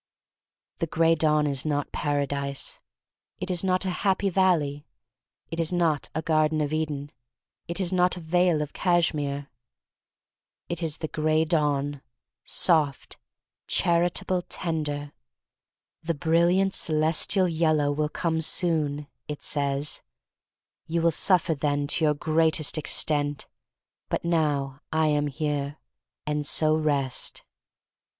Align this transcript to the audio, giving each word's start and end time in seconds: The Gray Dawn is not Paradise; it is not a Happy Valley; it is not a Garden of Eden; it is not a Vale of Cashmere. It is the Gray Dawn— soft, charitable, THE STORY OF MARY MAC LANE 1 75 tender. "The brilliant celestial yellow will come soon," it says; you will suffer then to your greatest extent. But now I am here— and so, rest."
The 0.79 0.87
Gray 0.87 1.13
Dawn 1.13 1.45
is 1.45 1.63
not 1.63 1.91
Paradise; 1.91 2.79
it 3.37 3.51
is 3.51 3.63
not 3.63 3.85
a 3.85 3.91
Happy 4.01 4.31
Valley; 4.31 4.87
it 5.51 5.59
is 5.59 5.71
not 5.71 6.09
a 6.15 6.23
Garden 6.23 6.59
of 6.59 6.73
Eden; 6.73 7.11
it 7.67 7.79
is 7.79 7.93
not 7.93 8.17
a 8.17 8.19
Vale 8.19 8.63
of 8.63 8.73
Cashmere. 8.73 9.51
It 10.69 10.81
is 10.81 10.97
the 10.97 11.07
Gray 11.07 11.45
Dawn— 11.45 12.01
soft, 12.63 13.17
charitable, 13.67 14.39
THE 14.41 14.45
STORY 14.49 14.69
OF 14.69 14.73
MARY 14.73 14.77
MAC 14.79 14.87
LANE 14.87 14.99
1 15.99 16.15
75 16.15 16.15
tender. 16.15 16.15
"The 16.15 16.19
brilliant 16.27 16.73
celestial 16.73 17.47
yellow 17.47 17.91
will 17.91 18.09
come 18.09 18.41
soon," 18.41 19.05
it 19.27 19.43
says; 19.43 20.01
you 20.87 21.03
will 21.03 21.11
suffer 21.11 21.53
then 21.53 21.85
to 21.85 22.05
your 22.05 22.15
greatest 22.15 22.79
extent. 22.79 23.47
But 24.09 24.25
now 24.25 24.81
I 24.91 25.09
am 25.09 25.27
here— 25.27 25.77
and 26.25 26.43
so, 26.43 26.75
rest." 26.75 27.43